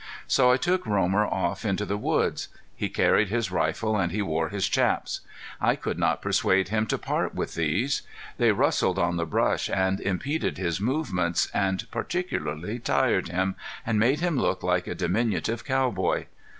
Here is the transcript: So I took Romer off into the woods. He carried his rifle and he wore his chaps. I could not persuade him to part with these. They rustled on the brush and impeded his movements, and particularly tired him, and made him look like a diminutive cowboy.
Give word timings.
So 0.25 0.49
I 0.51 0.57
took 0.57 0.87
Romer 0.87 1.27
off 1.27 1.63
into 1.63 1.85
the 1.85 1.95
woods. 1.95 2.47
He 2.75 2.89
carried 2.89 3.29
his 3.29 3.51
rifle 3.51 3.95
and 3.95 4.11
he 4.11 4.23
wore 4.23 4.49
his 4.49 4.67
chaps. 4.67 5.21
I 5.61 5.75
could 5.75 5.99
not 5.99 6.23
persuade 6.23 6.69
him 6.69 6.87
to 6.87 6.97
part 6.97 7.35
with 7.35 7.53
these. 7.53 8.01
They 8.39 8.51
rustled 8.51 8.97
on 8.97 9.17
the 9.17 9.27
brush 9.27 9.69
and 9.69 9.99
impeded 10.01 10.57
his 10.57 10.81
movements, 10.81 11.51
and 11.53 11.85
particularly 11.91 12.79
tired 12.79 13.27
him, 13.27 13.53
and 13.85 13.99
made 13.99 14.21
him 14.21 14.39
look 14.39 14.63
like 14.63 14.87
a 14.87 14.95
diminutive 14.95 15.63
cowboy. 15.63 16.25